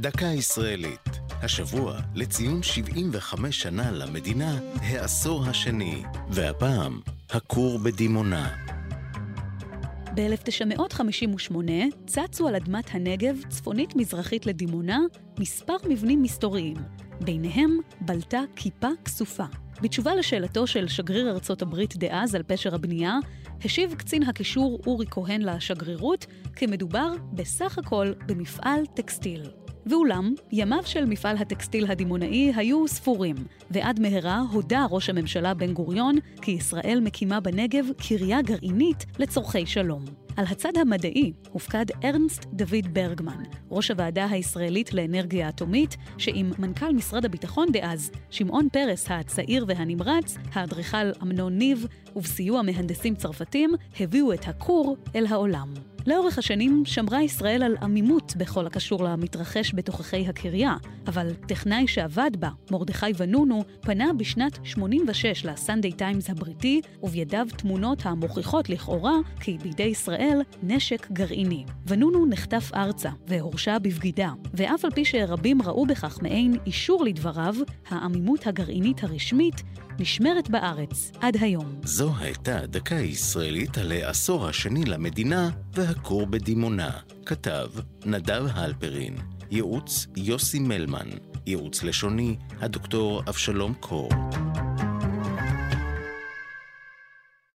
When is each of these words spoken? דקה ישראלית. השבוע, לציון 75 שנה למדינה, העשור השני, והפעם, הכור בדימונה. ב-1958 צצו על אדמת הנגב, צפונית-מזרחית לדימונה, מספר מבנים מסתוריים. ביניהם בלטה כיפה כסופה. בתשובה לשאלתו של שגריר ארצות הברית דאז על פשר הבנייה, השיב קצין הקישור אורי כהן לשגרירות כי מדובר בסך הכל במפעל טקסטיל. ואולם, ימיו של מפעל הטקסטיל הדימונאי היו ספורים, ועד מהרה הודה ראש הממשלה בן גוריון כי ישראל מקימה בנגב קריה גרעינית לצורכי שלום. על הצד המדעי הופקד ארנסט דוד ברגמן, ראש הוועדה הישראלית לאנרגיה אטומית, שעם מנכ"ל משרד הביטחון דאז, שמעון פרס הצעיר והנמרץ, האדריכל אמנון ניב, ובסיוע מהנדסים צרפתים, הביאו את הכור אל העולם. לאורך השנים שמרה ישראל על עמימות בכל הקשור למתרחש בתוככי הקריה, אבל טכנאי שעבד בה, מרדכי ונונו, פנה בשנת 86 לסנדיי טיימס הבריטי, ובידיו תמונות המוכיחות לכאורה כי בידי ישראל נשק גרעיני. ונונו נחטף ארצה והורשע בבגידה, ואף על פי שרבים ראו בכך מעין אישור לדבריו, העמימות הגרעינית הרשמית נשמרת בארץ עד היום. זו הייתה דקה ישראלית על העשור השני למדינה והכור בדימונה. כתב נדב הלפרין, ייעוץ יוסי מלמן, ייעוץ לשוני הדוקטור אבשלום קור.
דקה 0.00 0.26
ישראלית. 0.26 1.08
השבוע, 1.42 2.00
לציון 2.14 2.62
75 2.62 3.62
שנה 3.62 3.90
למדינה, 3.90 4.58
העשור 4.80 5.44
השני, 5.46 6.02
והפעם, 6.30 7.00
הכור 7.30 7.78
בדימונה. 7.78 8.56
ב-1958 10.14 11.54
צצו 12.06 12.48
על 12.48 12.56
אדמת 12.56 12.84
הנגב, 12.90 13.36
צפונית-מזרחית 13.48 14.46
לדימונה, 14.46 14.98
מספר 15.38 15.76
מבנים 15.88 16.22
מסתוריים. 16.22 16.76
ביניהם 17.20 17.78
בלטה 18.00 18.40
כיפה 18.56 18.88
כסופה. 19.04 19.44
בתשובה 19.82 20.14
לשאלתו 20.14 20.66
של 20.66 20.88
שגריר 20.88 21.30
ארצות 21.30 21.62
הברית 21.62 21.96
דאז 21.96 22.34
על 22.34 22.42
פשר 22.42 22.74
הבנייה, 22.74 23.18
השיב 23.64 23.94
קצין 23.94 24.22
הקישור 24.22 24.80
אורי 24.86 25.06
כהן 25.10 25.42
לשגרירות 25.42 26.26
כי 26.56 26.66
מדובר 26.66 27.12
בסך 27.32 27.78
הכל 27.78 28.12
במפעל 28.26 28.86
טקסטיל. 28.94 29.42
ואולם, 29.88 30.34
ימיו 30.52 30.82
של 30.86 31.04
מפעל 31.04 31.36
הטקסטיל 31.36 31.90
הדימונאי 31.90 32.52
היו 32.56 32.88
ספורים, 32.88 33.36
ועד 33.70 34.00
מהרה 34.00 34.42
הודה 34.52 34.86
ראש 34.90 35.10
הממשלה 35.10 35.54
בן 35.54 35.72
גוריון 35.72 36.16
כי 36.42 36.50
ישראל 36.50 37.00
מקימה 37.02 37.40
בנגב 37.40 37.84
קריה 38.08 38.42
גרעינית 38.42 39.06
לצורכי 39.18 39.66
שלום. 39.66 40.04
על 40.36 40.44
הצד 40.50 40.76
המדעי 40.76 41.32
הופקד 41.52 41.84
ארנסט 42.04 42.44
דוד 42.52 42.94
ברגמן, 42.94 43.42
ראש 43.70 43.90
הוועדה 43.90 44.26
הישראלית 44.30 44.94
לאנרגיה 44.94 45.48
אטומית, 45.48 45.96
שעם 46.18 46.52
מנכ"ל 46.58 46.92
משרד 46.92 47.24
הביטחון 47.24 47.72
דאז, 47.72 48.10
שמעון 48.30 48.68
פרס 48.72 49.06
הצעיר 49.10 49.64
והנמרץ, 49.68 50.36
האדריכל 50.52 51.10
אמנון 51.22 51.58
ניב, 51.58 51.86
ובסיוע 52.16 52.62
מהנדסים 52.62 53.14
צרפתים, 53.14 53.70
הביאו 54.00 54.32
את 54.32 54.48
הכור 54.48 54.96
אל 55.14 55.26
העולם. 55.26 55.68
לאורך 56.06 56.38
השנים 56.38 56.82
שמרה 56.84 57.22
ישראל 57.22 57.62
על 57.62 57.76
עמימות 57.82 58.36
בכל 58.36 58.66
הקשור 58.66 59.04
למתרחש 59.04 59.72
בתוככי 59.74 60.26
הקריה, 60.28 60.76
אבל 61.06 61.34
טכנאי 61.34 61.86
שעבד 61.86 62.30
בה, 62.38 62.50
מרדכי 62.70 63.06
ונונו, 63.16 63.64
פנה 63.80 64.12
בשנת 64.12 64.58
86 64.64 65.44
לסנדיי 65.44 65.92
טיימס 65.92 66.30
הבריטי, 66.30 66.80
ובידיו 67.02 67.46
תמונות 67.56 68.06
המוכיחות 68.06 68.70
לכאורה 68.70 69.14
כי 69.40 69.58
בידי 69.62 69.82
ישראל 69.82 70.40
נשק 70.62 71.10
גרעיני. 71.12 71.64
ונונו 71.86 72.26
נחטף 72.26 72.70
ארצה 72.74 73.10
והורשע 73.26 73.78
בבגידה, 73.78 74.30
ואף 74.54 74.84
על 74.84 74.90
פי 74.90 75.04
שרבים 75.04 75.62
ראו 75.62 75.86
בכך 75.86 76.22
מעין 76.22 76.54
אישור 76.66 77.04
לדבריו, 77.04 77.54
העמימות 77.90 78.46
הגרעינית 78.46 79.04
הרשמית 79.04 79.62
נשמרת 80.00 80.50
בארץ 80.50 81.12
עד 81.20 81.36
היום. 81.40 81.80
זו 81.84 82.12
הייתה 82.18 82.66
דקה 82.66 82.94
ישראלית 82.94 83.78
על 83.78 83.92
העשור 83.92 84.48
השני 84.48 84.84
למדינה 84.84 85.50
והכור 85.74 86.26
בדימונה. 86.26 86.90
כתב 87.26 87.68
נדב 88.04 88.44
הלפרין, 88.52 89.16
ייעוץ 89.50 90.06
יוסי 90.16 90.58
מלמן, 90.58 91.08
ייעוץ 91.46 91.82
לשוני 91.82 92.36
הדוקטור 92.60 93.22
אבשלום 93.28 93.74
קור. 93.74 94.08